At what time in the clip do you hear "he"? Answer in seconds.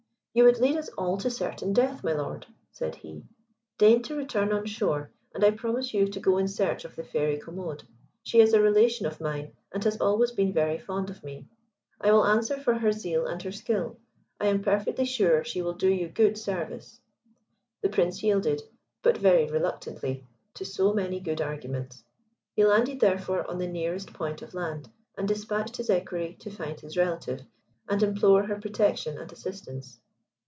2.95-3.25, 22.55-22.63